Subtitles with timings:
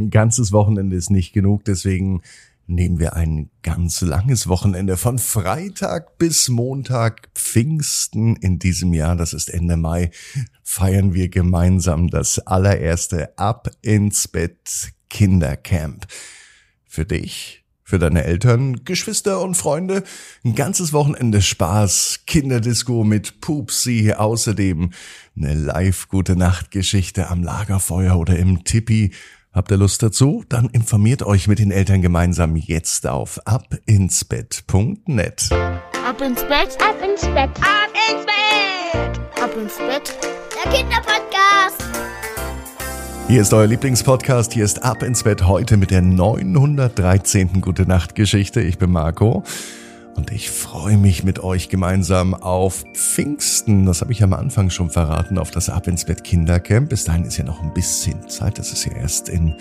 [0.00, 2.22] Ein ganzes Wochenende ist nicht genug, deswegen
[2.66, 9.34] nehmen wir ein ganz langes Wochenende von Freitag bis Montag Pfingsten in diesem Jahr, das
[9.34, 10.10] ist Ende Mai,
[10.62, 16.06] feiern wir gemeinsam das allererste Ab ins Bett Kindercamp.
[16.86, 20.02] Für dich, für deine Eltern, Geschwister und Freunde
[20.44, 24.92] ein ganzes Wochenende Spaß, Kinderdisco mit Pupsi, außerdem
[25.36, 29.12] eine live gute Nacht Geschichte am Lagerfeuer oder im Tippi
[29.52, 30.44] Habt ihr Lust dazu?
[30.48, 35.48] Dann informiert euch mit den Eltern gemeinsam jetzt auf abinsbett.net.
[35.50, 40.16] Ab ins Bett, ab ins Bett, ab ins Bett, ab ins Bett.
[40.54, 41.82] Der Kinderpodcast.
[43.26, 44.52] Hier ist euer Lieblingspodcast.
[44.52, 47.60] Hier ist Ab ins Bett heute mit der 913.
[47.60, 48.60] Gute Nacht Geschichte.
[48.60, 49.42] Ich bin Marco.
[50.16, 53.86] Und ich freue mich mit euch gemeinsam auf Pfingsten.
[53.86, 56.88] Das habe ich am Anfang schon verraten, auf das Ab ins Bett Kindercamp.
[56.88, 58.58] Bis dahin ist ja noch ein bisschen Zeit.
[58.58, 59.54] Das ist ja erst in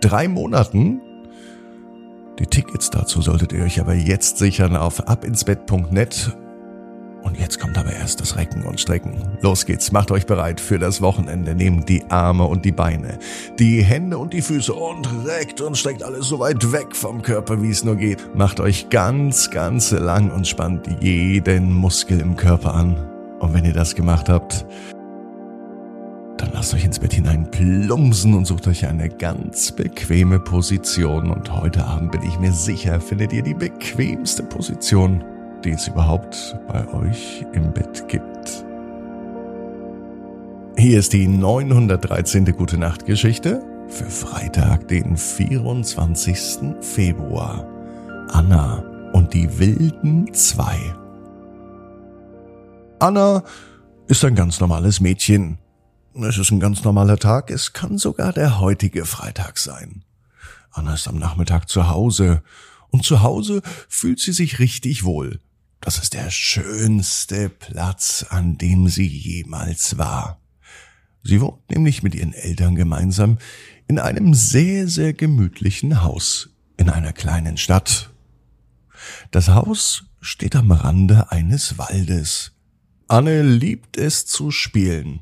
[0.00, 1.00] drei Monaten.
[2.38, 6.36] Die Tickets dazu solltet ihr euch aber jetzt sichern auf abinsbett.net
[7.28, 9.22] und jetzt kommt aber erst das Recken und Strecken.
[9.42, 11.54] Los geht's, macht euch bereit für das Wochenende.
[11.54, 13.18] Nehmt die Arme und die Beine,
[13.58, 17.62] die Hände und die Füße und reckt und streckt alles so weit weg vom Körper,
[17.62, 18.34] wie es nur geht.
[18.34, 22.96] Macht euch ganz, ganz lang und spannt jeden Muskel im Körper an.
[23.40, 24.64] Und wenn ihr das gemacht habt,
[26.38, 31.30] dann lasst euch ins Bett hinein plumpsen und sucht euch eine ganz bequeme Position.
[31.30, 35.22] Und heute Abend bin ich mir sicher, findet ihr die bequemste Position
[35.64, 38.64] die es überhaupt bei euch im Bett gibt.
[40.76, 42.44] Hier ist die 913.
[42.56, 46.76] Gute Nacht Geschichte für Freitag, den 24.
[46.80, 47.66] Februar.
[48.30, 50.78] Anna und die wilden zwei.
[53.00, 53.42] Anna
[54.06, 55.58] ist ein ganz normales Mädchen.
[56.14, 60.04] Es ist ein ganz normaler Tag, es kann sogar der heutige Freitag sein.
[60.70, 62.42] Anna ist am Nachmittag zu Hause
[62.90, 65.40] und zu Hause fühlt sie sich richtig wohl.
[65.80, 70.40] Das ist der schönste Platz, an dem sie jemals war.
[71.22, 73.38] Sie wohnt nämlich mit ihren Eltern gemeinsam
[73.86, 78.10] in einem sehr, sehr gemütlichen Haus in einer kleinen Stadt.
[79.30, 82.52] Das Haus steht am Rande eines Waldes.
[83.06, 85.20] Anne liebt es zu spielen.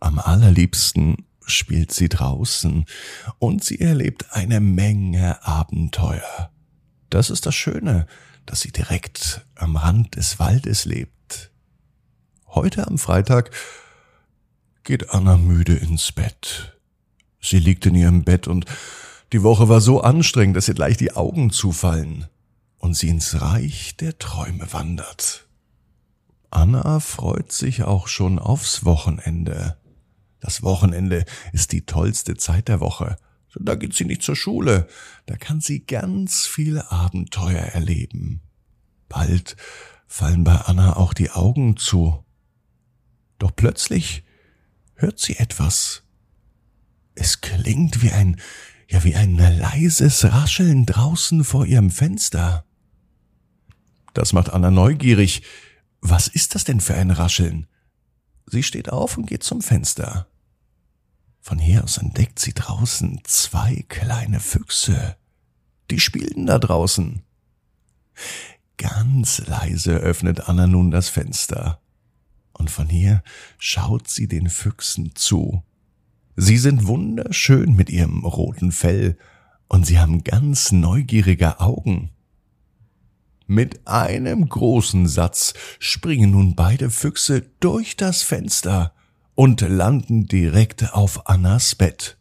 [0.00, 2.84] Am allerliebsten spielt sie draußen
[3.38, 6.50] und sie erlebt eine Menge Abenteuer.
[7.10, 8.06] Das ist das Schöne
[8.48, 11.50] dass sie direkt am Rand des Waldes lebt.
[12.46, 13.50] Heute am Freitag
[14.84, 16.78] geht Anna müde ins Bett.
[17.42, 18.64] Sie liegt in ihrem Bett und
[19.34, 22.26] die Woche war so anstrengend, dass ihr gleich die Augen zufallen
[22.78, 25.46] und sie ins Reich der Träume wandert.
[26.50, 29.76] Anna freut sich auch schon aufs Wochenende.
[30.40, 33.18] Das Wochenende ist die tollste Zeit der Woche.
[33.60, 34.88] Da geht sie nicht zur Schule.
[35.26, 38.40] Da kann sie ganz viele Abenteuer erleben.
[39.08, 39.56] Bald
[40.06, 42.24] fallen bei Anna auch die Augen zu.
[43.38, 44.24] Doch plötzlich
[44.94, 46.02] hört sie etwas.
[47.14, 48.40] Es klingt wie ein,
[48.88, 52.64] ja wie ein leises Rascheln draußen vor ihrem Fenster.
[54.14, 55.42] Das macht Anna neugierig.
[56.00, 57.66] Was ist das denn für ein Rascheln?
[58.46, 60.28] Sie steht auf und geht zum Fenster.
[61.48, 65.16] Von hier aus entdeckt sie draußen zwei kleine Füchse.
[65.90, 67.22] Die spielten da draußen.
[68.76, 71.80] Ganz leise öffnet Anna nun das Fenster.
[72.52, 73.22] Und von hier
[73.56, 75.62] schaut sie den Füchsen zu.
[76.36, 79.16] Sie sind wunderschön mit ihrem roten Fell
[79.68, 82.10] und sie haben ganz neugierige Augen.
[83.46, 88.92] Mit einem großen Satz springen nun beide Füchse durch das Fenster
[89.38, 92.18] und landen direkt auf Annas Bett.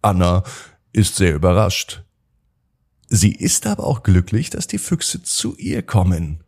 [0.00, 0.42] Anna
[0.90, 2.02] ist sehr überrascht.
[3.08, 6.42] Sie ist aber auch glücklich, dass die Füchse zu ihr kommen.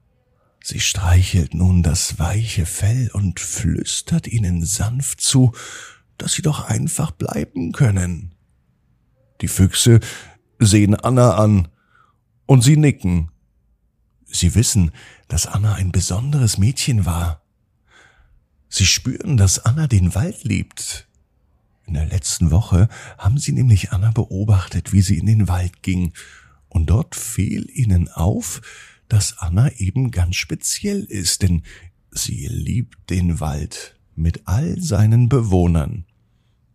[0.65, 5.53] Sie streichelt nun das weiche Fell und flüstert ihnen sanft zu,
[6.17, 8.35] dass sie doch einfach bleiben können.
[9.43, 10.01] Die Füchse
[10.59, 11.69] sehen Anna an
[12.47, 13.31] und sie nicken.
[14.25, 14.93] Sie wissen,
[15.29, 17.43] dass Anna ein besonderes Mädchen war.
[18.71, 21.09] Sie spüren, dass Anna den Wald liebt.
[21.87, 22.89] In der letzten Woche
[23.19, 26.13] haben sie nämlich Anna beobachtet, wie sie in den Wald ging,
[26.69, 28.63] und dort fiel ihnen auf,
[29.09, 31.65] dass Anna eben ganz speziell ist, denn
[32.13, 36.07] sie liebt den Wald mit all seinen Bewohnern.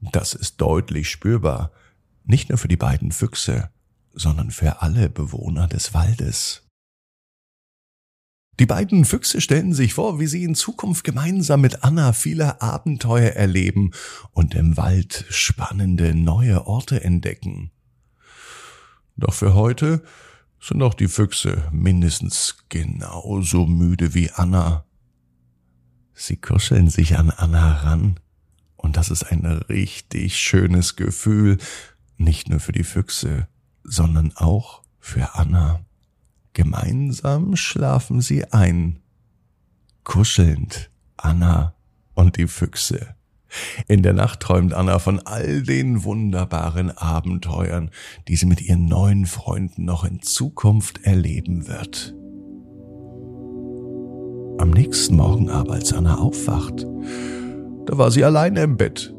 [0.01, 1.71] Das ist deutlich spürbar,
[2.25, 3.69] nicht nur für die beiden Füchse,
[4.13, 6.64] sondern für alle Bewohner des Waldes.
[8.59, 13.31] Die beiden Füchse stellen sich vor, wie sie in Zukunft gemeinsam mit Anna viele Abenteuer
[13.31, 13.91] erleben
[14.31, 17.71] und im Wald spannende neue Orte entdecken.
[19.17, 20.03] Doch für heute
[20.61, 24.85] sind auch die Füchse mindestens genauso müde wie Anna.
[26.13, 28.19] Sie kuscheln sich an Anna ran,
[28.77, 31.57] und das ist ein richtig schönes Gefühl,
[32.17, 33.47] nicht nur für die Füchse,
[33.83, 35.83] sondern auch für Anna.
[36.55, 38.99] Gemeinsam schlafen sie ein,
[40.05, 41.75] kuschelnd Anna
[42.13, 43.15] und die Füchse.
[43.89, 47.91] In der Nacht träumt Anna von all den wunderbaren Abenteuern,
[48.29, 52.15] die sie mit ihren neuen Freunden noch in Zukunft erleben wird.
[54.57, 56.85] Am nächsten Morgen aber, als Anna aufwacht,
[57.85, 59.13] da war sie allein im Bett.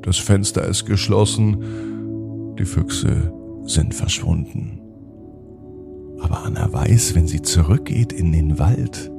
[0.00, 3.34] Das Fenster ist geschlossen, die Füchse
[3.66, 4.79] sind verschwunden.
[6.20, 9.10] Aber Anna weiß, wenn sie zurückgeht in den Wald,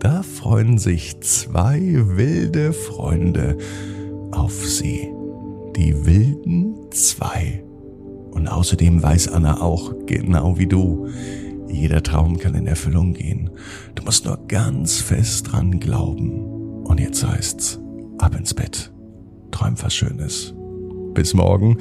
[0.00, 3.56] da freuen sich zwei wilde Freunde
[4.32, 5.08] auf sie.
[5.76, 7.64] Die wilden zwei.
[8.30, 11.06] Und außerdem weiß Anna auch, genau wie du,
[11.68, 13.50] jeder Traum kann in Erfüllung gehen.
[13.94, 16.84] Du musst nur ganz fest dran glauben.
[16.84, 17.80] Und jetzt heißt's,
[18.18, 18.92] ab ins Bett.
[19.50, 20.54] Träum was Schönes.
[21.14, 21.78] Bis morgen,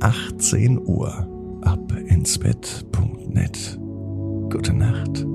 [0.00, 1.26] 18 Uhr,
[1.62, 3.78] ab ins Bett.net.
[4.50, 5.33] Gute Nacht.